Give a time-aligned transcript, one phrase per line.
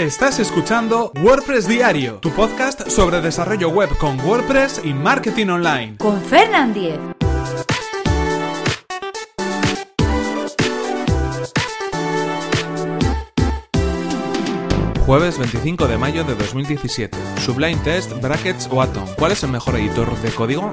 [0.00, 5.98] Estás escuchando WordPress Diario, tu podcast sobre desarrollo web con WordPress y marketing online.
[5.98, 6.98] Con Fernand Diez.
[15.04, 17.18] Jueves 25 de mayo de 2017.
[17.44, 19.06] Sublime Test, Brackets o Atom.
[19.18, 20.72] ¿Cuál es el mejor editor de código?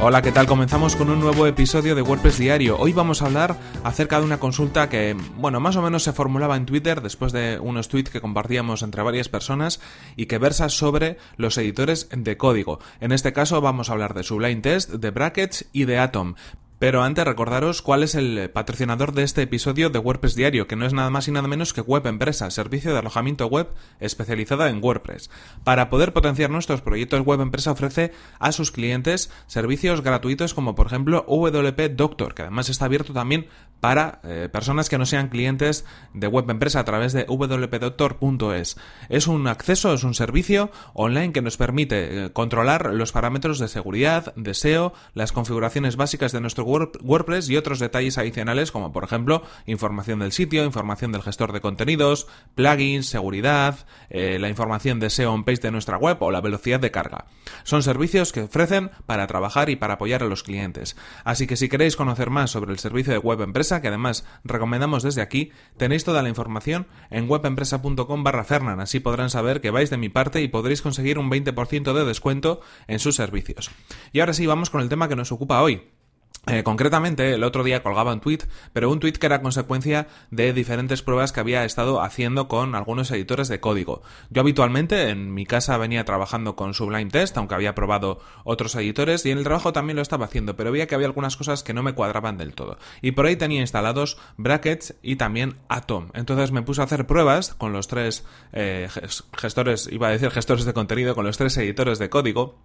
[0.00, 0.46] Hola, ¿qué tal?
[0.46, 2.78] Comenzamos con un nuevo episodio de WordPress Diario.
[2.78, 6.56] Hoy vamos a hablar acerca de una consulta que, bueno, más o menos se formulaba
[6.56, 9.80] en Twitter después de unos tweets que compartíamos entre varias personas
[10.14, 12.78] y que versa sobre los editores de código.
[13.00, 16.36] En este caso vamos a hablar de Sublime Test, de Brackets y de Atom.
[16.78, 20.86] Pero antes recordaros cuál es el patrocinador de este episodio de WordPress Diario, que no
[20.86, 24.82] es nada más y nada menos que Web Empresa, servicio de alojamiento web especializada en
[24.82, 25.28] WordPress.
[25.64, 30.86] Para poder potenciar nuestros proyectos, Web Empresa ofrece a sus clientes servicios gratuitos como por
[30.86, 33.48] ejemplo WP Doctor, que además está abierto también
[33.80, 38.76] para eh, personas que no sean clientes de Web Empresa a través de wpdoctor.es.
[39.08, 43.68] Es un acceso, es un servicio online que nos permite eh, controlar los parámetros de
[43.68, 49.04] seguridad, de SEO, las configuraciones básicas de nuestro WordPress y otros detalles adicionales como por
[49.04, 55.10] ejemplo información del sitio, información del gestor de contenidos, plugins, seguridad, eh, la información de
[55.10, 57.26] SEO on page de nuestra web o la velocidad de carga.
[57.64, 60.96] Son servicios que ofrecen para trabajar y para apoyar a los clientes.
[61.24, 65.02] Así que si queréis conocer más sobre el servicio de Web Empresa, que además recomendamos
[65.02, 69.90] desde aquí, tenéis toda la información en webempresa.com barra Fernan, así podrán saber que vais
[69.90, 73.70] de mi parte y podréis conseguir un 20% de descuento en sus servicios.
[74.12, 75.97] Y ahora sí, vamos con el tema que nos ocupa hoy.
[76.46, 78.40] Eh, concretamente, el otro día colgaba un tweet,
[78.72, 83.10] pero un tweet que era consecuencia de diferentes pruebas que había estado haciendo con algunos
[83.10, 84.02] editores de código.
[84.30, 89.26] Yo habitualmente en mi casa venía trabajando con Sublime Test, aunque había probado otros editores,
[89.26, 91.74] y en el trabajo también lo estaba haciendo, pero veía que había algunas cosas que
[91.74, 92.78] no me cuadraban del todo.
[93.02, 96.08] Y por ahí tenía instalados Brackets y también Atom.
[96.14, 98.88] Entonces me puse a hacer pruebas con los tres eh,
[99.36, 102.56] gestores, iba a decir gestores de contenido, con los tres editores de código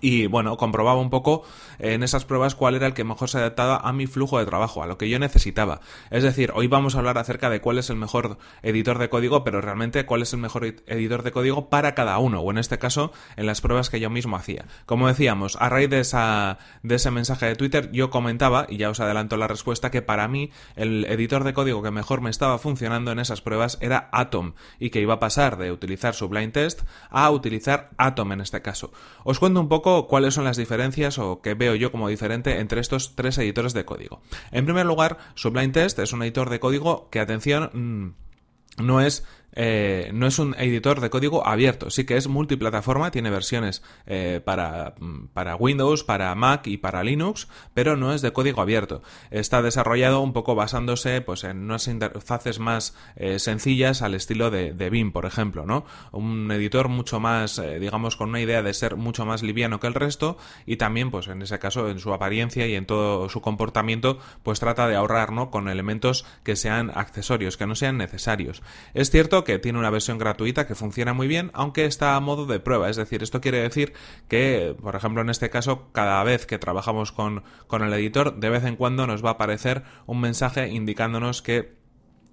[0.00, 1.44] y bueno, comprobaba un poco
[1.78, 4.82] en esas pruebas cuál era el que mejor se adaptaba a mi flujo de trabajo,
[4.82, 5.80] a lo que yo necesitaba.
[6.10, 9.44] Es decir, hoy vamos a hablar acerca de cuál es el mejor editor de código,
[9.44, 12.78] pero realmente cuál es el mejor editor de código para cada uno, o en este
[12.78, 14.66] caso, en las pruebas que yo mismo hacía.
[14.86, 18.98] Como decíamos, a raíz de, esa, ese mensaje de Twitter, yo comentaba, y ya os
[18.98, 23.12] adelanto la respuesta, que para mí el editor de código que mejor me estaba funcionando
[23.12, 27.30] en esas pruebas era Atom, y que iba a pasar de utilizar Sublime Test a
[27.30, 28.90] utilizar Atom en este caso.
[29.22, 32.80] Os cuento un poco cuáles son las diferencias o qué veo yo como diferente entre
[32.80, 34.20] estos tres editores de código.
[34.50, 39.24] En primer lugar, Sublime Test es un editor de código que, atención, mm, no es
[39.56, 44.40] eh, no es un editor de código abierto, sí que es multiplataforma, tiene versiones eh,
[44.44, 44.94] para,
[45.34, 49.02] para, Windows, para Mac y para Linux, pero no es de código abierto.
[49.30, 54.72] Está desarrollado un poco basándose pues, en unas interfaces más eh, sencillas al estilo de,
[54.72, 55.84] de, BIM, por ejemplo, ¿no?
[56.12, 59.94] Un editor mucho más, digamos, con una idea de ser mucho más liviano que el
[59.94, 64.18] resto y también, pues en ese caso, en su apariencia y en todo su comportamiento,
[64.42, 65.16] pues trata de ahorrar.
[65.50, 68.62] Con elementos que sean accesorios, que no sean necesarios.
[68.94, 72.44] Es cierto que tiene una versión gratuita que funciona muy bien, aunque está a modo
[72.44, 72.90] de prueba.
[72.90, 73.94] Es decir, esto quiere decir
[74.28, 78.50] que, por ejemplo, en este caso, cada vez que trabajamos con, con el editor, de
[78.50, 81.85] vez en cuando nos va a aparecer un mensaje indicándonos que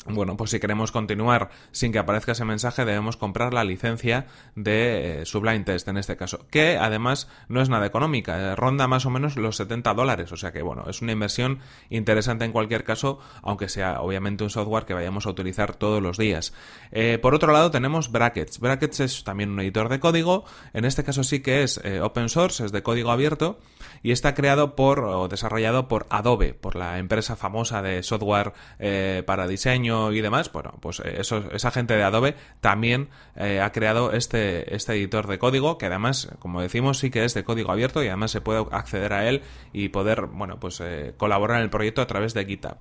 [0.06, 4.26] bueno, pues si queremos continuar sin que aparezca ese mensaje, debemos comprar la licencia
[4.56, 8.88] de eh, Sublime Test en este caso, que además no es nada económica, eh, ronda
[8.88, 11.60] más o menos los 70 dólares, o sea que bueno, es una inversión
[11.90, 16.18] interesante en cualquier caso, aunque sea obviamente un software que vayamos a utilizar todos los
[16.18, 16.54] días.
[16.92, 18.60] Eh, por otro lado tenemos Brackets.
[18.60, 20.44] Brackets es también un editor de código,
[20.74, 23.60] en este caso sí que es open source, es de código abierto
[24.02, 28.54] y está creado por o desarrollado por Adobe, por la empresa famosa de software
[29.26, 34.12] para diseño y demás, bueno, pues eh, esa gente de Adobe también eh, ha creado
[34.12, 38.04] este, este editor de código, que además, como decimos, sí que es de código abierto
[38.04, 41.70] y además se puede acceder a él y poder, bueno, pues eh, colaborar en el
[41.70, 42.78] proyecto a través de GitHub.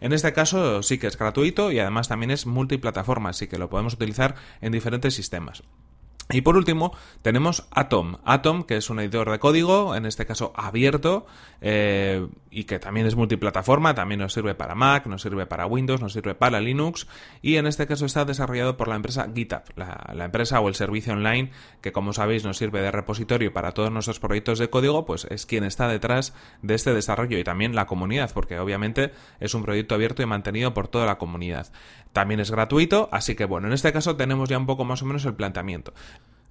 [0.00, 3.70] En este caso sí que es gratuito y además también es multiplataforma, así que lo
[3.70, 5.62] podemos utilizar en diferentes sistemas.
[6.28, 6.92] Y por último,
[7.22, 8.16] tenemos Atom.
[8.24, 11.24] Atom, que es un editor de código, en este caso abierto,
[11.60, 16.00] eh, y que también es multiplataforma, también nos sirve para Mac, nos sirve para Windows,
[16.00, 17.06] nos sirve para Linux,
[17.42, 21.12] y en este caso está desarrollado por la empresa GitHub, la, empresa o el servicio
[21.12, 25.28] online que, como sabéis, nos sirve de repositorio para todos nuestros proyectos de código, pues
[25.30, 29.62] es quien está detrás de este desarrollo y también la comunidad, porque obviamente es un
[29.62, 31.68] proyecto abierto y mantenido por toda la comunidad.
[32.12, 35.04] También es gratuito, así que bueno, en este caso tenemos ya un poco más o
[35.04, 35.92] menos el planteamiento.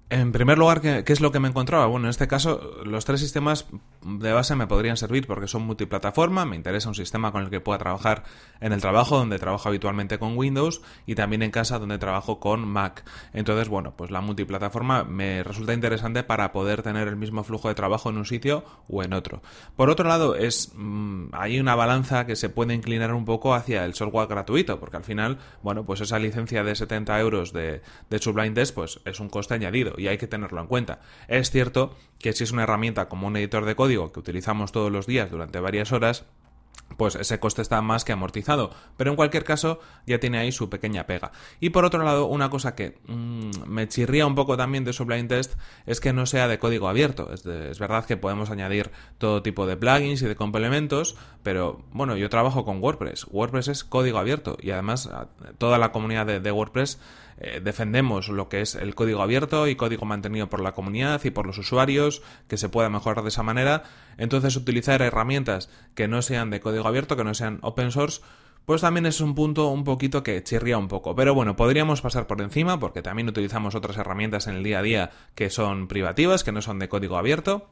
[0.07, 1.87] En primer lugar, ¿qué, es lo que me encontraba?
[1.87, 3.65] Bueno, en este caso, los tres sistemas
[4.03, 7.59] de base me podrían servir porque son multiplataforma, me interesa un sistema con el que
[7.59, 8.23] pueda trabajar
[8.61, 12.67] en el trabajo, donde trabajo habitualmente con Windows, y también en casa, donde trabajo con
[12.67, 13.03] Mac.
[13.33, 17.73] Entonces, bueno, pues la multiplataforma me resulta interesante para poder tener el mismo flujo de
[17.73, 19.41] trabajo en un sitio o en otro.
[19.75, 23.83] Por otro lado, es mm, hay una balanza que se puede inclinar un poco hacia
[23.85, 27.81] el software gratuito, porque al final, bueno, pues esa licencia de 70 euros de,
[28.11, 30.99] de Sublime Test, pues es un coste añadido y hay que tenerlo en cuenta.
[31.27, 34.91] Es cierto que si es una herramienta como un editor de código que utilizamos todos
[34.91, 36.25] los días durante varias horas,
[36.97, 38.71] pues ese coste está más que amortizado.
[38.95, 41.31] Pero en cualquier caso, ya tiene ahí su pequeña pega.
[41.59, 45.27] Y por otro lado, una cosa que mm, me chirría un poco también de Sublime
[45.27, 45.55] Test
[45.85, 47.33] es que no sea de código abierto.
[47.33, 52.15] Es, es, verdad que podemos añadir todo tipo de plugins y de complementos, pero bueno,
[52.15, 53.27] yo trabajo con WordPress.
[53.29, 55.09] WordPress es código abierto y además
[55.57, 56.99] toda la comunidad de WordPress
[57.37, 61.31] eh, defendemos lo que es el código abierto y código mantenido por la comunidad y
[61.31, 63.83] por los usuarios, que se pueda mejorar de esa manera.
[64.17, 68.21] Entonces, utilizar herramientas que no sean de código abierto, que no sean open source,
[68.65, 71.15] pues también es un punto un poquito que chirría un poco.
[71.15, 74.83] Pero bueno, podríamos pasar por encima porque también utilizamos otras herramientas en el día a
[74.83, 77.69] día que son privativas, que no son de código abierto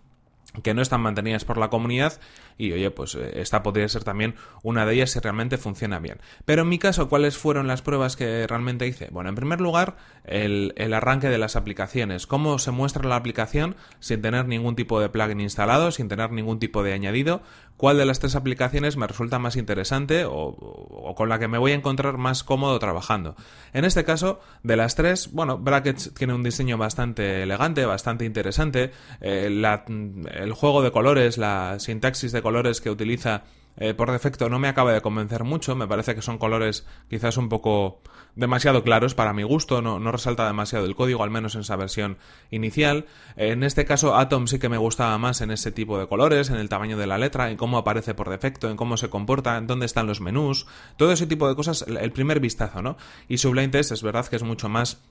[0.61, 2.19] que no están mantenidas por la comunidad
[2.57, 6.19] y oye, pues eh, esta podría ser también una de ellas si realmente funciona bien.
[6.45, 9.09] Pero en mi caso, ¿cuáles fueron las pruebas que realmente hice?
[9.11, 12.27] Bueno, en primer lugar, el, el arranque de las aplicaciones.
[12.27, 16.59] Cómo se muestra la aplicación sin tener ningún tipo de plugin instalado, sin tener ningún
[16.59, 17.41] tipo de añadido.
[17.77, 21.71] ¿Cuál de las tres aplicaciones me resulta más interesante o, con la que me voy
[21.71, 23.35] a encontrar más cómodo trabajando?
[23.73, 28.91] En este caso, de las tres, bueno, Brackets tiene un diseño bastante elegante, bastante interesante.
[29.21, 33.43] Eh, el juego de colores, la sintaxis de colores que utiliza
[33.77, 37.37] eh, por defecto no me acaba de convencer mucho, me parece que son colores quizás
[37.37, 38.01] un poco
[38.35, 42.17] demasiado claros para mi gusto, no, resalta demasiado el código, al menos en esa versión
[42.51, 43.05] inicial.
[43.35, 46.57] En este caso Atom sí que me gustaba más en ese tipo de colores, en
[46.57, 49.67] el tamaño de la letra, en cómo aparece por defecto, en cómo se comporta, en
[49.67, 50.67] dónde están los menús,
[50.97, 52.97] todo ese tipo de cosas, el primer vistazo, ¿no?
[53.27, 55.01] Y Sublime Test es verdad que es mucho más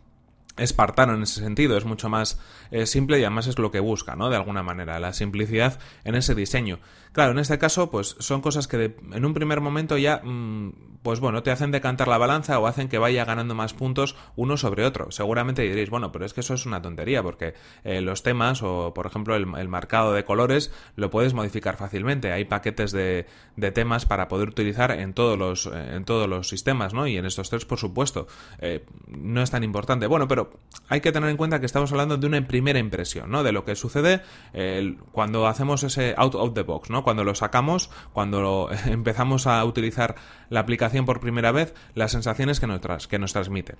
[0.57, 2.39] espartano en ese sentido, es mucho más
[2.71, 4.31] eh, simple y además es lo que busca, ¿no?
[4.31, 6.79] De alguna manera, la simplicidad en ese diseño.
[7.13, 10.73] Claro, en este caso, pues son cosas que en un primer momento ya, mm,
[11.03, 14.57] pues bueno, te hacen decantar la balanza o hacen que vaya ganando más puntos uno
[14.57, 15.11] sobre otro.
[15.11, 17.53] Seguramente diréis, bueno, pero es que eso es una tontería, porque
[17.85, 22.33] eh, los temas o, por ejemplo, el, marcado de colores lo puedes modificar fácilmente.
[22.33, 23.27] Hay paquetes de,
[23.57, 27.07] de, temas para poder utilizar en todos los, eh, en todos los sistemas, ¿no?
[27.07, 28.27] Y en estos tres, por supuesto.
[29.09, 30.07] no es tan importante.
[30.07, 30.42] Bueno, pero
[30.89, 33.43] hay que tener en cuenta que estamos hablando de una primera impresión, ¿no?
[33.43, 34.21] De lo que sucede
[35.13, 37.03] cuando hacemos ese out of the box, ¿no?
[37.03, 40.17] Cuando lo sacamos, cuando empezamos a utilizar
[40.51, 43.77] la aplicación por primera vez, las sensaciones que nos, que nos transmite.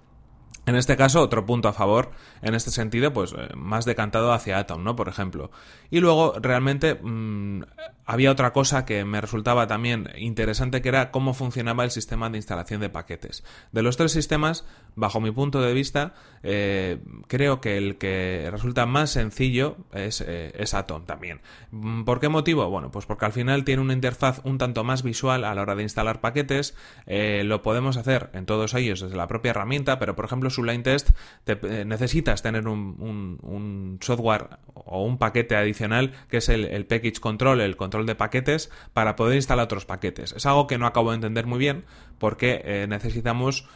[0.65, 4.59] En este caso, otro punto a favor, en este sentido, pues eh, más decantado hacia
[4.59, 4.95] Atom, ¿no?
[4.95, 5.51] Por ejemplo.
[5.91, 7.65] Y luego, realmente, mm,
[8.07, 12.39] había otra cosa que me resultaba también interesante, que era cómo funcionaba el sistema de
[12.39, 13.43] instalación de paquetes.
[13.73, 14.65] De los tres sistemas,
[14.95, 16.15] bajo mi punto de vista,
[16.45, 21.41] eh, creo que el que resulta más sencillo es, eh, es, Atom también.
[21.73, 22.71] Mm, ¿Por qué motivo?
[22.71, 25.75] Bueno, pues porque al final tiene una interfaz un tanto más visual a la hora
[25.75, 26.77] de instalar paquetes.
[27.07, 31.11] lo podemos hacer en todos ellos desde la propia herramienta, pero por ejemplo, Sublime Test
[31.47, 37.77] eh, necesitas tener un, software o un paquete adicional que es el, package control, el
[37.77, 40.33] control de paquetes, para poder instalar otros paquetes.
[40.33, 41.85] Es algo que no acabo de entender muy bien
[42.19, 43.67] porque eh, necesitamos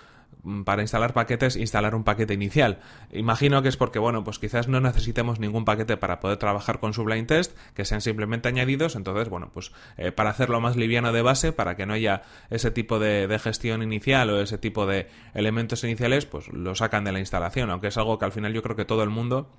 [0.64, 2.78] para instalar paquetes, instalar un paquete inicial.
[3.12, 6.94] Imagino que es porque, bueno, pues quizás no necesitemos ningún paquete para poder trabajar con
[6.94, 11.22] Sublime Test, que sean simplemente añadidos, entonces, bueno, pues eh, para hacerlo más liviano de
[11.22, 15.08] base, para que no haya ese tipo de, de, gestión inicial o ese tipo de
[15.34, 18.62] elementos iniciales, pues lo sacan de la instalación, aunque es algo que al final yo
[18.62, 19.50] creo que todo el mundo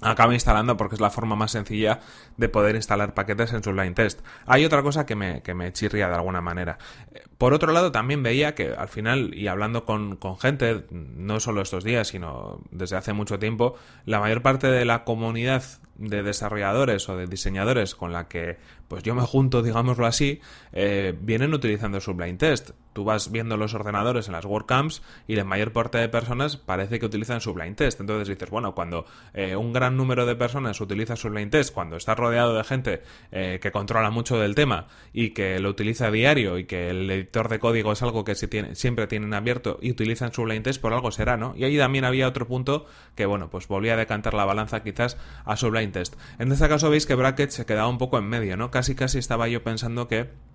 [0.00, 2.00] acaba instalando porque es la forma más sencilla
[2.36, 4.20] de poder instalar paquetes en Sublime Test.
[4.46, 6.78] Hay otra cosa que me, que me chirría de alguna manera.
[7.36, 11.62] Por otro lado, también veía que al final, y hablando con, con gente, no solo
[11.62, 13.74] estos días, sino desde hace mucho tiempo,
[14.04, 15.62] la mayor parte de la comunidad
[15.98, 20.40] de desarrolladores o de diseñadores con la que pues yo me junto, digámoslo así,
[20.72, 22.70] eh, vienen utilizando Sublime Test.
[22.98, 26.98] Tú vas viendo los ordenadores en las WordCamps y la mayor parte de personas parece
[26.98, 28.00] que utilizan Sublime Test.
[28.00, 32.16] Entonces dices, bueno, cuando eh, un gran número de personas utiliza Sublime Test, cuando está
[32.16, 36.58] rodeado de gente eh, que controla mucho del tema y que lo utiliza a diario
[36.58, 40.62] y que el editor de código es algo que siempre tienen abierto y utilizan Sublime
[40.62, 41.54] Test, por algo será, ¿no?
[41.56, 45.18] Y ahí también había otro punto que, bueno, pues volvía a decantar la balanza quizás
[45.44, 46.16] a Sublime Test.
[46.40, 48.72] En este caso veis que Bracket se quedaba un poco en medio, ¿no?
[48.72, 50.47] casi casi estaba yo pensando que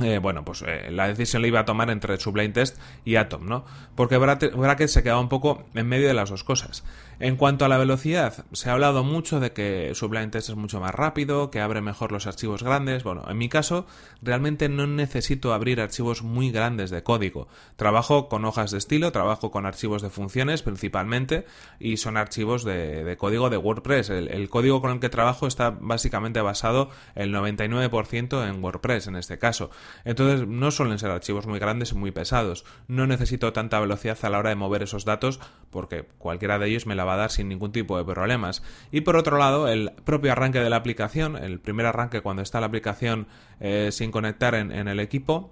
[0.00, 3.46] eh, bueno, pues eh, la decisión la iba a tomar entre Sublime Test y Atom,
[3.46, 3.64] ¿no?
[3.94, 6.84] Porque Bracket se quedaba un poco en medio de las dos cosas.
[7.22, 10.80] En cuanto a la velocidad, se ha hablado mucho de que Sublime Text es mucho
[10.80, 13.04] más rápido, que abre mejor los archivos grandes.
[13.04, 13.86] Bueno, en mi caso,
[14.22, 17.46] realmente no necesito abrir archivos muy grandes de código.
[17.76, 21.46] Trabajo con hojas de estilo, trabajo con archivos de funciones principalmente,
[21.78, 24.10] y son archivos de, código de WordPress.
[24.10, 29.38] El, código con el que trabajo está básicamente basado el 99% en WordPress en este
[29.38, 29.70] caso.
[30.04, 32.64] Entonces, no suelen ser archivos muy grandes y muy pesados.
[32.88, 35.38] No necesito tanta velocidad a la hora de mover esos datos
[35.70, 38.62] porque cualquiera de ellos me la va a dar sin ningún tipo de problemas.
[38.90, 42.60] Y por otro lado, el propio arranque de la aplicación, el primer arranque cuando está
[42.60, 43.26] la aplicación
[43.60, 45.50] eh, sin conectar en, el equipo,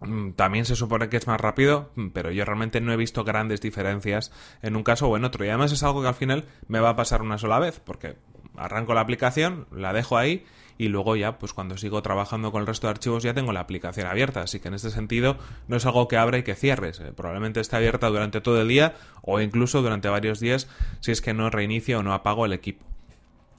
[0.00, 3.24] mm, también se supone que es más rápido, mm, pero yo realmente no he visto
[3.24, 5.44] grandes diferencias en un caso o en otro.
[5.44, 8.16] Y además es algo que al final me va a pasar una sola vez, porque
[8.56, 10.44] arranco la aplicación, la dejo ahí
[10.78, 13.60] y luego ya, pues cuando sigo trabajando con el resto de archivos ya tengo la
[13.60, 14.42] aplicación abierta.
[14.42, 15.36] Así que en este sentido
[15.68, 17.00] no es algo que abra y que cierres.
[17.00, 20.68] Eh, probablemente esté abierta durante todo el día o incluso durante varios días
[21.00, 22.84] si es que no reinicio o no apago el equipo.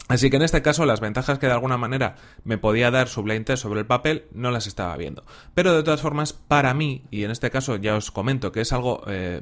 [0.09, 3.45] Así que en este caso las ventajas que de alguna manera me podía dar Sublime
[3.45, 5.23] Text sobre el papel no las estaba viendo.
[5.53, 8.73] Pero de todas formas, para mí, y en este caso ya os comento que es
[8.73, 9.41] algo eh,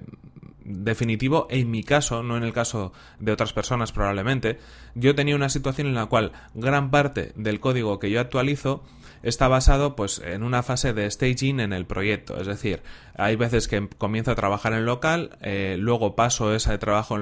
[0.72, 4.60] definitivo en mi caso, no en el caso de otras personas probablemente,
[4.96, 8.84] yo tenía una situación en la cual gran parte del código que yo actualizo
[9.24, 12.82] está basado pues en una fase de staging en el proyecto, es decir,
[13.16, 17.18] hay veces que comienzo a trabajar en local, eh, luego paso ese trabajo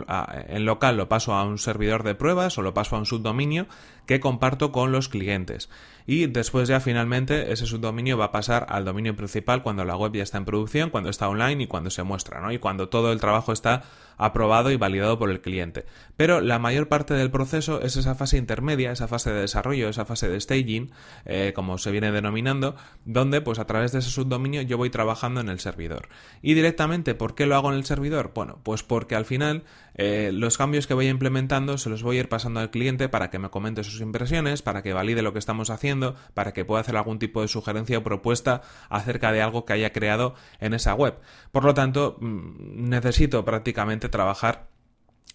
[0.47, 3.67] en local, lo paso a un servidor de pruebas o lo paso a un subdominio
[4.09, 5.69] que comparto con los clientes.
[6.07, 10.13] Y después ya finalmente ese subdominio va a pasar al dominio principal cuando la web
[10.13, 12.51] ya está en producción, cuando está online y cuando se muestra, ¿no?
[12.51, 13.83] Y cuando todo el trabajo está
[14.19, 15.85] aprobado y validado por el cliente.
[16.15, 20.05] Pero la mayor parte del proceso es esa fase intermedia, esa fase de desarrollo, esa
[20.05, 20.91] fase de staging,
[21.25, 25.41] eh, como se viene denominando, donde pues a través de ese subdominio yo voy trabajando
[25.41, 26.09] en el servidor.
[26.41, 28.33] Y directamente, ¿por qué lo hago en el servidor?
[28.35, 29.63] Bueno, pues porque al final
[29.95, 33.29] eh, los cambios que voy implementando se los voy a ir pasando al cliente para
[33.29, 36.81] que me comente sus impresiones, para que valide lo que estamos haciendo, para que pueda
[36.81, 40.93] hacer algún tipo de sugerencia o propuesta acerca de algo que haya creado en esa
[40.93, 41.15] web.
[41.51, 44.67] Por lo tanto, mm, necesito prácticamente trabajar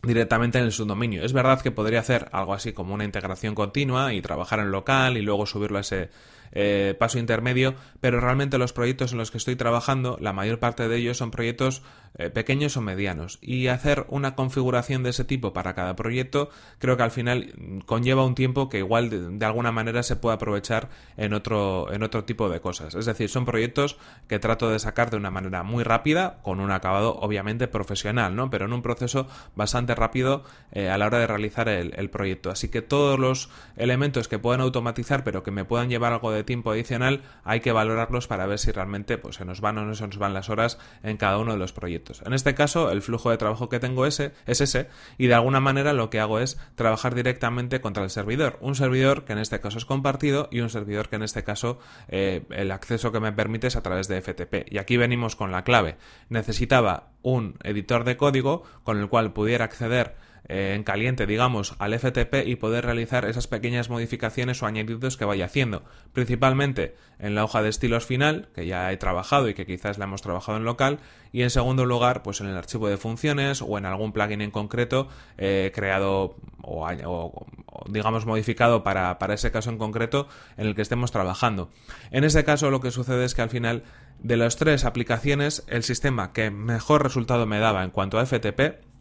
[0.02, 1.24] directamente en el subdominio.
[1.24, 5.16] Es verdad que podría hacer algo así como una integración continua y trabajar en local
[5.16, 6.10] y luego subirlo a ese
[6.56, 10.88] eh, paso intermedio, pero realmente los proyectos en los que estoy trabajando, la mayor parte
[10.88, 11.82] de ellos son proyectos
[12.16, 13.40] eh, pequeños o medianos.
[13.42, 16.48] Y hacer una configuración de ese tipo para cada proyecto
[16.78, 20.90] creo que al final conlleva un tiempo que igual de, alguna manera se puede aprovechar
[21.16, 22.94] en otro, en otro tipo de cosas.
[22.94, 23.98] Es decir, son proyectos
[24.28, 28.48] que trato de sacar de una manera muy rápida, con un acabado obviamente profesional, ¿no?
[28.48, 32.50] Pero en un proceso bastante rápido eh, a la hora de realizar el, proyecto.
[32.50, 36.44] Así que todos los elementos que puedan automatizar pero que me puedan llevar algo de
[36.44, 39.94] tiempo adicional hay que valorarlos para ver si realmente pues, se nos van o no
[39.94, 42.22] se nos van las horas en cada uno de los proyectos.
[42.24, 44.88] En este caso, el flujo de trabajo que tengo ese, es ese
[45.18, 48.58] y de alguna manera lo que hago es trabajar directamente contra el servidor.
[48.60, 51.78] Un servidor que en este caso es compartido y un servidor que en este caso
[52.08, 54.72] eh, el acceso que me permite es a través de FTP.
[54.72, 55.96] Y aquí venimos con la clave.
[56.28, 60.14] Necesitaba un editor de código con el cual pudiera acceder
[60.46, 65.24] eh, en caliente, digamos, al FTP y poder realizar esas pequeñas modificaciones o añadidos que
[65.24, 69.64] vaya haciendo, principalmente en la hoja de estilos final, que ya he trabajado y que
[69.64, 70.98] quizás la hemos trabajado en local,
[71.32, 74.50] y en segundo lugar, pues en el archivo de funciones o en algún plugin en
[74.50, 77.46] concreto eh, creado o,
[77.88, 80.28] digamos modificado para, para ese caso en concreto
[80.58, 81.70] en el que estemos trabajando.
[82.10, 83.82] En ese caso lo que sucede es que al final
[84.18, 88.93] de las tres aplicaciones el sistema que mejor resultado me daba en cuanto a FTP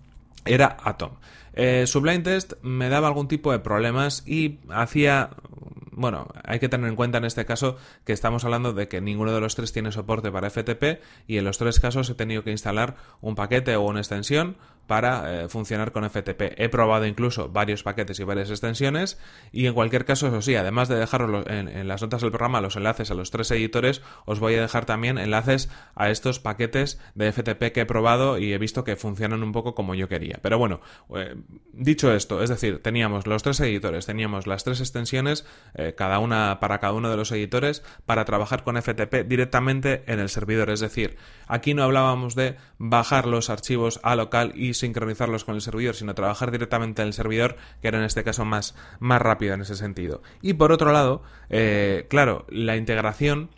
[0.45, 1.11] era Atom.
[1.53, 5.31] Eh, Sublime Test me daba algún tipo de problemas y hacía
[5.95, 9.31] bueno, hay que tener en cuenta en este caso que estamos hablando de que ninguno
[9.31, 12.51] de los tres tiene soporte para FTP y en los tres casos he tenido que
[12.51, 16.53] instalar un paquete o una extensión para eh, funcionar con FTP.
[16.57, 19.17] He probado incluso varios paquetes y varias extensiones
[19.51, 22.75] y en cualquier caso, eso sí, además de dejaros en, las notas del programa los
[22.75, 27.31] enlaces a los tres editores, os voy a dejar también enlaces a estos paquetes de
[27.31, 30.39] FTP que he probado y he visto que funcionan un poco como yo quería.
[30.41, 30.81] Pero bueno,
[31.15, 31.35] eh,
[31.71, 36.59] dicho esto, es decir, teníamos los tres editores, teníamos las tres extensiones, eh, cada una
[36.59, 40.69] para cada uno de los editores, para trabajar con FTP directamente en el servidor.
[40.69, 45.61] Es decir, aquí no hablábamos de bajar los archivos a local y sincronizarlos con el
[45.61, 49.53] servidor, sino trabajar directamente en el servidor, que era en este caso más, más rápido
[49.53, 50.21] en ese sentido.
[50.41, 53.49] Y por otro lado, eh, claro, la integración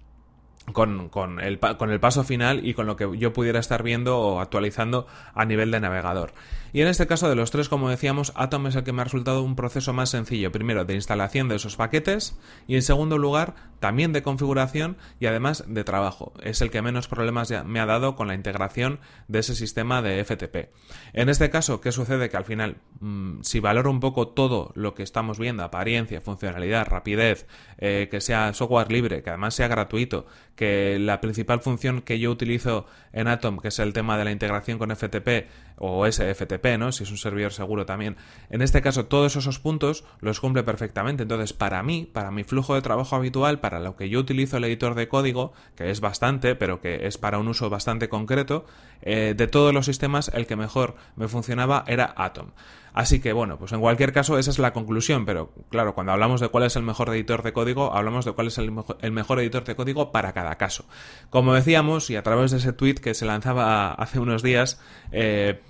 [0.73, 4.19] con, con, el, con el paso final y con lo que yo pudiera estar viendo
[4.19, 6.33] o actualizando a nivel de navegador.
[6.73, 9.05] Y en este caso de los tres, como decíamos, Atom es el que me ha
[9.05, 10.51] resultado un proceso más sencillo.
[10.51, 15.63] Primero, de instalación de esos paquetes y en segundo lugar, también de configuración y además
[15.67, 16.33] de trabajo.
[16.43, 20.21] Es el que menos problemas me ha dado con la integración de ese sistema de
[20.21, 20.69] FTP.
[21.13, 22.29] En este caso, ¿qué sucede?
[22.29, 26.87] Que al final, mmm, si valoro un poco todo lo que estamos viendo, apariencia, funcionalidad,
[26.87, 32.19] rapidez, eh, que sea software libre, que además sea gratuito, que la principal función que
[32.19, 35.47] yo utilizo en Atom, que es el tema de la integración con FTP
[35.77, 36.91] o SFTP, ¿no?
[36.91, 38.15] Si es un servidor seguro también.
[38.49, 41.23] En este caso, todos esos puntos los cumple perfectamente.
[41.23, 44.63] Entonces, para mí, para mi flujo de trabajo habitual, para lo que yo utilizo el
[44.63, 48.65] editor de código, que es bastante, pero que es para un uso bastante concreto,
[49.01, 52.51] eh, de todos los sistemas, el que mejor me funcionaba era Atom.
[52.95, 56.39] Así que bueno, pues en cualquier caso esa es la conclusión, pero claro, cuando hablamos
[56.39, 59.65] de cuál es el mejor editor de código, hablamos de cuál es el, mejor, editor
[59.65, 60.85] de código para cada caso.
[61.29, 64.79] Como decíamos, y a través de ese tweet que se lanzaba hace unos días,
[65.11, 65.61] eh,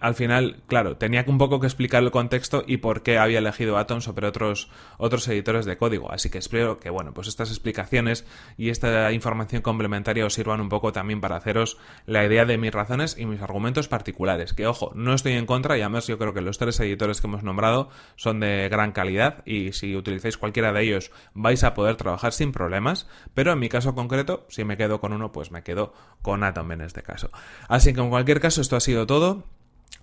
[0.00, 3.78] al final, claro, tenía un poco que explicar el contexto y por qué había elegido
[3.78, 6.12] Atom sobre otros, otros editores de código.
[6.12, 8.24] Así que espero que, bueno, pues estas explicaciones
[8.56, 12.72] y esta información complementaria os sirvan un poco también para haceros la idea de mis
[12.72, 14.52] razones y mis argumentos particulares.
[14.54, 17.26] Que, ojo, no estoy en contra y además yo creo que los tres editores que
[17.26, 21.96] hemos nombrado son de gran calidad y si utilizáis cualquiera de ellos vais a poder
[21.96, 23.08] trabajar sin problemas.
[23.34, 26.72] Pero en mi caso concreto, si me quedo con uno, pues me quedo con Atom
[26.72, 27.30] en este caso.
[27.68, 29.44] Así que en cualquier caso, esto ha sido todo.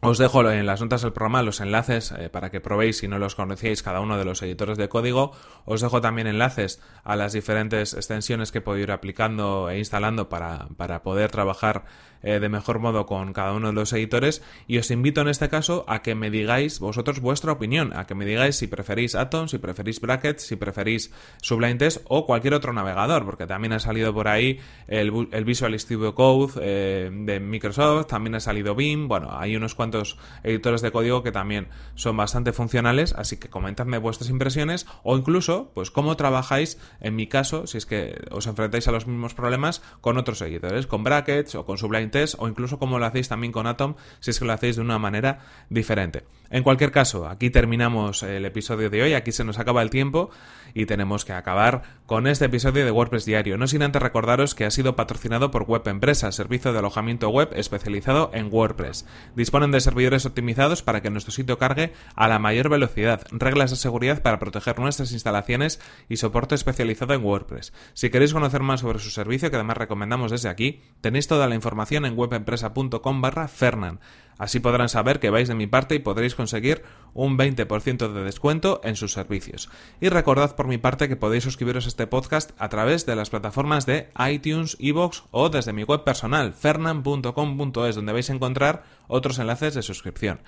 [0.01, 3.17] Os dejo en las notas del programa los enlaces eh, para que probéis si no
[3.17, 5.31] los conocíais cada uno de los editores de código.
[5.65, 10.67] Os dejo también enlaces a las diferentes extensiones que puedo ir aplicando e instalando para,
[10.77, 11.85] para poder trabajar
[12.25, 15.47] eh, de mejor modo con cada uno de los editores y os invito en este
[15.47, 19.47] caso a que me digáis vosotros vuestra opinión, a que me digáis si preferís Atom,
[19.47, 24.11] si preferís Brackets, si preferís Sublime Test o cualquier otro navegador, porque también ha salido
[24.11, 25.11] por ahí el,
[25.45, 30.81] Visual Studio Code eh, de Microsoft, también ha salido BIM, bueno, hay unos cuantos editores
[30.81, 35.91] de código que también son bastante funcionales, así que comentadme vuestras impresiones o incluso, pues
[35.91, 40.17] cómo trabajáis, en mi caso, si es que os enfrentáis a los mismos problemas con
[40.17, 43.95] otros editores, con Brackets o con Sublime o incluso como lo hacéis también con Atom
[44.19, 46.23] si es que lo hacéis de una manera diferente.
[46.49, 50.29] En cualquier caso, aquí terminamos el episodio de hoy, aquí se nos acaba el tiempo
[50.73, 54.65] y tenemos que acabar con este episodio de WordPress Diario, no sin antes recordaros que
[54.65, 59.07] ha sido patrocinado por Web Empresa, servicio de alojamiento web especializado en WordPress.
[59.35, 63.77] Disponen de servidores optimizados para que nuestro sitio cargue a la mayor velocidad, reglas de
[63.77, 67.73] seguridad para proteger nuestras instalaciones y soporte especializado en WordPress.
[67.93, 71.55] Si queréis conocer más sobre su servicio, que además recomendamos desde aquí, tenéis toda la
[71.55, 73.99] información en webempresa.com barra Fernan.
[74.37, 78.81] Así podrán saber que vais de mi parte y podréis conseguir un 20% de descuento
[78.83, 79.69] en sus servicios.
[80.01, 83.29] Y recordad por mi parte que podéis suscribiros a este podcast a través de las
[83.29, 89.39] plataformas de iTunes, Evox o desde mi web personal, fernan.com.es, donde vais a encontrar otros
[89.39, 90.41] enlaces de suscripción.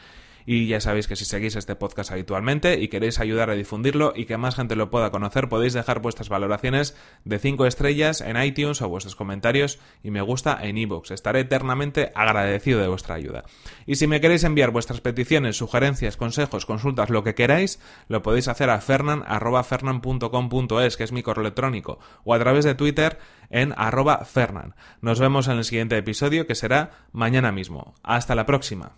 [0.49, 4.23] Y ya sabéis que si seguís este podcast habitualmente y queréis ayudar a difundirlo y
[4.23, 8.81] que más gente lo pueda conocer, podéis dejar vuestras valoraciones de 5 estrellas en iTunes
[8.81, 11.11] o vuestros comentarios y me gusta en iVoox.
[11.11, 13.43] Estaré eternamente agradecido de vuestra ayuda.
[13.85, 18.47] Y si me queréis enviar vuestras peticiones, sugerencias, consejos, consultas, lo que queráis, lo podéis
[18.47, 24.23] hacer a fernan.fernan.com.es, que es mi correo electrónico, o a través de Twitter en arroba
[24.23, 24.75] fernan.
[25.01, 27.95] Nos vemos en el siguiente episodio que será mañana mismo.
[28.01, 28.95] Hasta la próxima.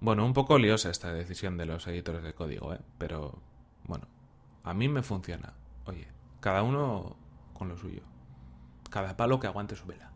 [0.00, 2.80] Bueno, un poco liosa esta decisión de los editores de código, ¿eh?
[2.96, 3.38] Pero,
[3.84, 4.06] bueno,
[4.64, 5.52] a mí me funciona.
[5.84, 6.08] Oye,
[6.40, 7.16] cada uno
[7.52, 8.02] con lo suyo.
[8.88, 10.09] Cada palo que aguante su vela.